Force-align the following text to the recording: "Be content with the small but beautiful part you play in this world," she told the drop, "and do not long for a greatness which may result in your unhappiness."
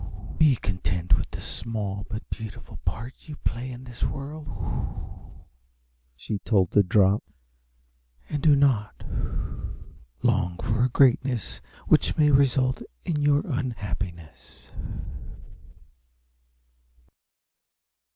"Be 0.39 0.55
content 0.55 1.15
with 1.15 1.29
the 1.29 1.41
small 1.41 2.07
but 2.09 2.27
beautiful 2.31 2.77
part 2.85 3.13
you 3.27 3.35
play 3.35 3.71
in 3.71 3.83
this 3.83 4.03
world," 4.03 4.47
she 6.15 6.39
told 6.39 6.71
the 6.71 6.81
drop, 6.81 7.23
"and 8.27 8.41
do 8.41 8.55
not 8.55 9.03
long 10.23 10.57
for 10.57 10.83
a 10.83 10.89
greatness 10.89 11.61
which 11.87 12.17
may 12.17 12.31
result 12.31 12.81
in 13.05 13.21
your 13.21 13.43
unhappiness." 13.45 14.71